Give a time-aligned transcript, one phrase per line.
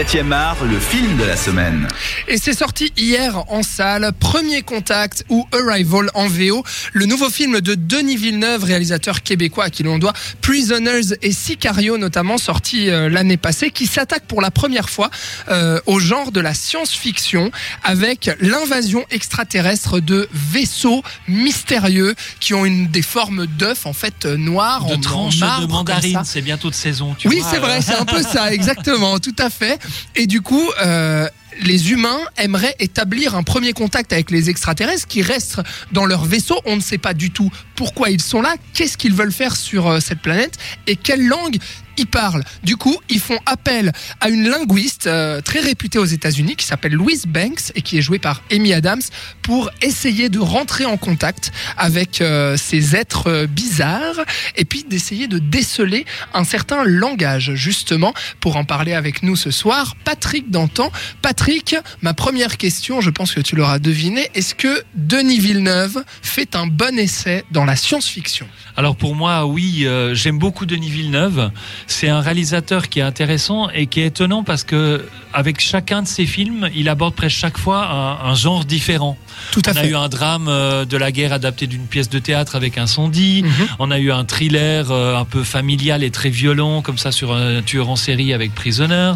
[0.00, 1.86] 7e art, le film de la semaine.
[2.26, 7.60] Et c'est sorti hier en salle, Premier Contact ou Arrival en VO, le nouveau film
[7.60, 13.10] de Denis Villeneuve, réalisateur québécois à qui l'on doit Prisoners et Sicario notamment, sorti euh,
[13.10, 15.10] l'année passée, qui s'attaque pour la première fois
[15.50, 17.50] euh, au genre de la science-fiction
[17.82, 24.38] avec l'invasion extraterrestre de vaisseaux mystérieux qui ont une des formes d'œufs en fait euh,
[24.38, 27.14] noirs De en, en tranches marbre, de mandarine, c'est bientôt de saison.
[27.18, 29.78] Tu Oui, c'est vrai, c'est un peu ça, exactement, tout à fait.
[30.16, 31.28] Et du coup, euh,
[31.62, 35.60] les humains aimeraient établir un premier contact avec les extraterrestres qui restent
[35.92, 36.60] dans leur vaisseau.
[36.64, 39.86] On ne sait pas du tout pourquoi ils sont là, qu'est-ce qu'ils veulent faire sur
[39.86, 40.58] euh, cette planète?
[40.86, 41.56] Et quelle langue
[41.96, 42.44] ils parlent.
[42.62, 46.92] Du coup, ils font appel à une linguiste euh, très réputée aux États-Unis qui s'appelle
[46.92, 49.02] Louise Banks et qui est jouée par Amy Adams
[49.42, 54.20] pour essayer de rentrer en contact avec euh, ces êtres euh, bizarres
[54.56, 57.54] et puis d'essayer de déceler un certain langage.
[57.54, 60.90] Justement, pour en parler avec nous ce soir, Patrick Dantan.
[61.22, 66.56] Patrick, ma première question, je pense que tu l'auras deviné, est-ce que Denis Villeneuve fait
[66.56, 68.46] un bon essai dans la science-fiction?
[68.76, 71.50] Alors pour moi, oui, euh, j'aime beaucoup Denis Villeneuve.
[71.86, 76.08] C'est un réalisateur qui est intéressant et qui est étonnant parce que avec chacun de
[76.08, 79.16] ses films, il aborde presque chaque fois un, un genre différent.
[79.52, 82.18] Tout à On a eu un drame euh, de la guerre adapté d'une pièce de
[82.18, 83.42] théâtre avec incendie.
[83.44, 83.66] Mhm.
[83.78, 87.32] On a eu un thriller euh, un peu familial et très violent comme ça sur
[87.32, 89.14] un tueur en série avec Prisoners.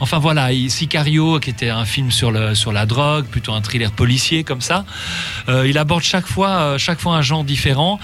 [0.00, 3.60] Enfin voilà, il- Sicario qui était un film sur le sur la drogue, plutôt un
[3.62, 4.84] thriller policier comme ça.
[5.48, 7.98] Euh, il aborde chaque fois chaque fois un genre différent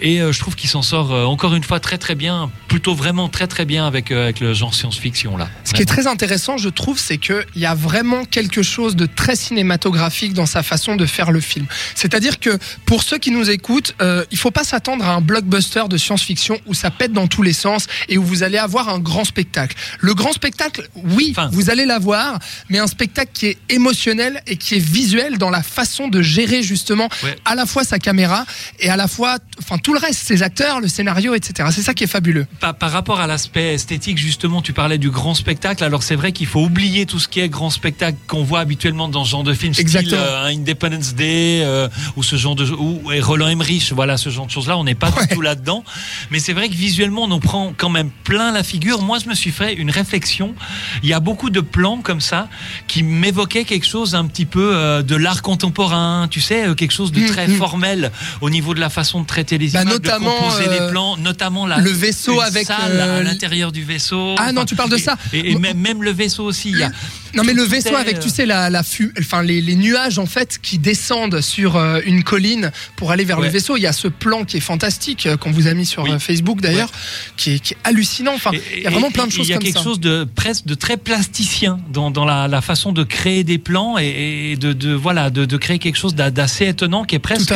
[0.00, 3.45] et je trouve qu'il s'en sort encore une fois très très bien, plutôt vraiment très
[3.46, 5.48] très bien avec euh, avec le genre science-fiction là.
[5.64, 9.06] Ce qui est très intéressant, je trouve, c'est qu'il y a vraiment quelque chose de
[9.06, 11.66] très cinématographique dans sa façon de faire le film.
[11.94, 15.84] C'est-à-dire que pour ceux qui nous écoutent, euh, il faut pas s'attendre à un blockbuster
[15.88, 18.98] de science-fiction où ça pète dans tous les sens et où vous allez avoir un
[18.98, 19.76] grand spectacle.
[20.00, 21.48] Le grand spectacle, oui, Enfin.
[21.52, 25.62] vous allez l'avoir, mais un spectacle qui est émotionnel et qui est visuel dans la
[25.62, 27.36] façon de gérer justement Ouais.
[27.44, 28.44] à la fois sa caméra
[28.80, 31.68] et à la fois, enfin tout le reste, ses acteurs, le scénario, etc.
[31.72, 32.46] C'est ça qui est fabuleux.
[32.60, 35.84] Par, par rapport à l'aspect esthétique, justement, tu parlais du grand spectacle.
[35.84, 39.08] Alors c'est vrai qu'il faut oublier tout ce qui est grand spectacle qu'on voit habituellement
[39.08, 40.22] dans ce genre de film, style Exactement.
[40.22, 41.86] euh, un Independence Day euh,
[42.16, 44.78] ou ce genre de ou et Roland Emmerich, voilà ce genre de choses-là.
[44.78, 45.26] On n'est pas Ouais.
[45.26, 45.84] du tout là-dedans.
[46.30, 49.02] Mais c'est vrai que visuellement, on en prend quand même plein la figure.
[49.02, 50.54] Moi, je me suis fait une réflexion.
[51.02, 52.48] Il y a beaucoup de plans comme ça
[52.88, 56.26] qui m'évoquaient quelque chose un petit peu euh, de l'art contemporain.
[56.30, 57.56] Tu sais, euh, quelque chose de Mm, très mm.
[57.56, 58.10] formel
[58.40, 60.90] au niveau de la façon de traiter les Bah, images, notamment, de composer euh, les
[60.90, 64.34] plans, notamment la le vaisseau avec, salle euh, l'intérieur du vaisseau.
[64.38, 65.16] Ah non, tu parles de et- ça.
[65.32, 66.70] Et, et même, même le vaisseau aussi.
[66.70, 66.90] Il y a,
[67.34, 69.74] Non mais le vaisseau est, avec euh, tu sais la la fu- enfin les, les
[69.76, 73.76] nuages en fait qui descendent sur euh, une colline pour aller vers le vaisseau.
[73.76, 76.12] Il y a ce plan qui est fantastique euh, qu'on vous a mis sur Oui.
[76.12, 76.90] euh, Facebook d'ailleurs,
[77.36, 78.32] qui, est, qui est hallucinant.
[78.34, 79.84] Enfin, il y a vraiment plein de choses Il y a quelque ça.
[79.84, 83.96] chose de presque de très plasticien dans, dans la, la façon de créer des plans
[83.98, 87.18] et, et de, de voilà de, de créer quelque chose d'a- d'assez étonnant qui est
[87.20, 87.52] presque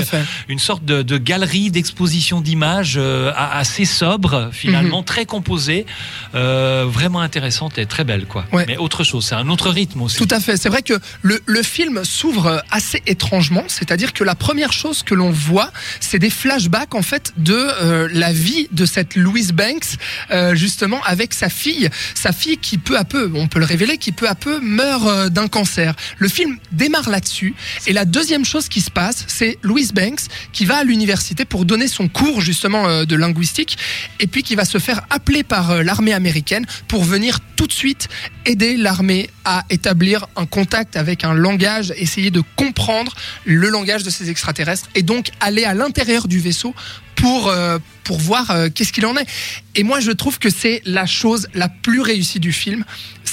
[0.48, 4.52] une sorte de, de galerie d'exposition d'images euh, assez sobre Mhm.
[4.52, 5.59] finalement très composée
[6.34, 8.64] euh, vraiment intéressante et très belle quoi Ouais.
[8.66, 10.56] mais autre chose c'est un autre rythme aussi Tout à fait.
[10.56, 15.14] C'est vrai que le, le film s'ouvre assez étrangement, c'est-à-dire que la première chose que
[15.14, 15.70] l'on voit,
[16.00, 19.96] c'est des flashbacks en fait de euh, la vie de cette Louise Banks,
[20.30, 23.98] euh, justement avec sa fille, sa fille qui peu à peu, on peut le révéler,
[23.98, 25.94] qui peu à peu meurt d'un cancer.
[26.18, 27.54] Le film démarre là-dessus.
[27.86, 30.20] Et la deuxième chose qui se passe, c'est Louise Banks
[30.52, 33.78] qui va à l'université pour donner son cours justement de linguistique,
[34.18, 37.72] et puis qui va se faire appeler par euh, l'armée américaine pour venir tout de
[37.72, 38.08] suite
[38.46, 44.10] aider l'armée à établir un contact avec un langage, essayer de comprendre le langage de
[44.10, 46.72] ces extraterrestres et donc aller à l'intérieur du vaisseau
[47.16, 47.78] pour, euh,
[48.10, 49.26] voir euh, qu'est-ce qu'il en est.
[49.76, 52.84] Et moi, je trouve que c'est la chose la plus réussie du film.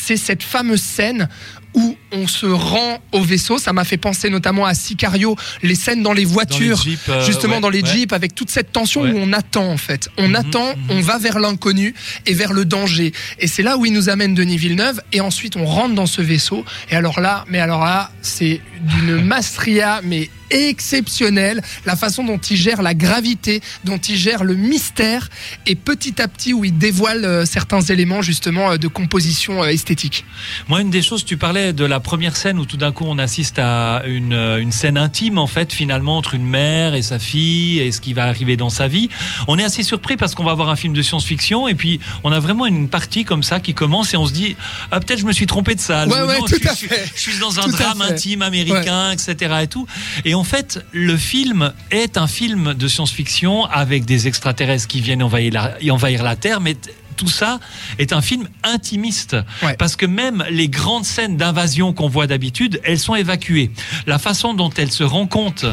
[0.07, 1.27] C'est cette fameuse scène
[1.73, 3.57] où on se rend au vaisseau.
[3.57, 7.09] Ça m'a fait penser notamment à Sicario, les scènes dans les Dans les voitures jeeps,
[7.09, 7.89] euh, justement ouais, dans les ouais.
[7.93, 9.11] jeeps avec toute cette tension Ouais.
[9.11, 10.07] où on attend en fait.
[10.17, 10.83] On Mhm, attend, mhm.
[10.91, 11.93] on va vers l'inconnu
[12.25, 13.11] et vers le danger.
[13.39, 16.21] Et c'est là où il nous amène Denis Villeneuve et ensuite on rentre dans ce
[16.21, 22.37] vaisseau et alors là, mais alors là, c'est d'une maestria mais exceptionnelle la façon dont
[22.37, 25.29] il gère la gravité, dont il gère le mystère
[25.65, 29.67] et petit à petit où il dévoile euh, certains éléments justement euh, de composition euh,
[29.67, 30.25] esthétique.
[30.67, 33.17] Moi, une des choses, tu parlais de la première scène où tout d'un coup on
[33.17, 37.79] assiste à une, une scène intime, en fait, finalement, entre une mère et sa fille
[37.79, 39.09] et ce qui va arriver dans sa vie.
[39.47, 42.31] On est assez surpris parce qu'on va voir un film de science-fiction et puis on
[42.31, 44.55] a vraiment une partie comme ça qui commence et on se dit,
[44.91, 46.09] ah, peut-être je me suis trompé de salle.
[46.09, 47.11] Ouais, Ou ouais, non, tout je, à je suis- fait.
[47.15, 49.35] je suis dans un Tout drame intime américain, etc.
[49.63, 49.87] et tout.
[50.25, 55.23] Et en fait, le film est un film de science-fiction avec des extraterrestres qui viennent
[55.23, 56.75] envahir la, envahir la Terre, mais
[57.17, 57.59] tout ça
[57.99, 59.35] est un film intimiste.
[59.63, 59.75] Ouais.
[59.77, 63.71] Parce que même les grandes scènes d'invasion qu'on voit d'habitude, elles sont évacuées.
[64.05, 65.65] La façon dont elle se rend compte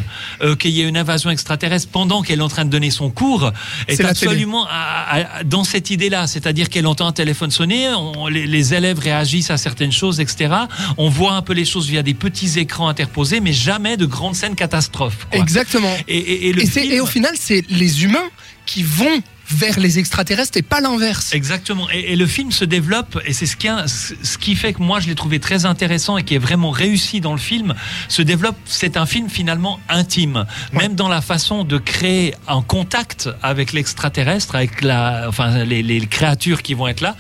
[0.43, 3.11] euh, qu'il y a une invasion extraterrestre pendant qu'elle est en train de donner son
[3.11, 3.53] cours
[3.89, 6.27] est, absolument à- à- dans cette idée-là.
[6.27, 10.55] C'est-à-dire qu'elle entend un téléphone sonner, on- les, les élèves réagissent à certaines choses, etc.
[10.97, 14.35] On voit un peu les choses via des petits écrans interposés, mais jamais de grandes
[14.35, 15.27] scènes catastrophes.
[15.31, 15.41] quoi.
[15.41, 15.95] Exactement.
[16.09, 18.29] Et, et- et le Et, c'est- film- et au final, c'est les humains
[18.67, 19.21] qui vont
[19.51, 21.33] vers les extraterrestres et pas l'inverse.
[21.35, 21.89] Exactement.
[21.93, 24.83] Et, et le film se développe, et c'est ce qui, a- ce qui fait que
[24.83, 27.75] moi je l'ai trouvé très intéressant et qui est vraiment réussi dans le film,
[28.09, 28.57] se développe.
[28.65, 30.83] C'est un film finalement intime, Ouais.
[30.83, 36.01] même dans la façon de créer un contact avec l'extraterrestre, avec la, enfin les, les
[36.07, 37.17] créatures qui vont être là.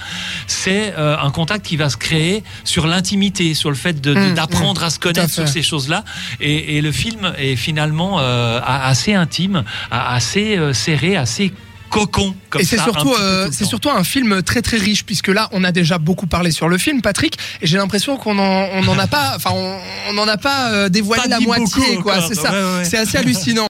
[0.47, 4.83] C'est euh, un contact qui va se créer sur l'intimité, sur le fait Mmh, d'apprendre
[4.85, 6.05] à se connaître sur ces choses-là.
[6.41, 11.53] Et, et le film est finalement euh, assez intime, assez euh, serré, assez
[11.95, 12.35] cocon.
[12.51, 15.63] Comme Et c'est surtout, euh, c'est surtout un film très très riche puisque là, on
[15.65, 18.99] a déjà beaucoup parlé sur le film, Patrick, et j'ai l'impression qu'on en, on en
[18.99, 19.79] a pas, enfin, on,
[20.11, 22.21] on en a pas euh, dévoilé Pas la moitié, quoi.
[22.27, 22.51] C'est ça.
[22.53, 22.85] Ouais, ouais.
[22.85, 23.63] C'est assez hallucinant.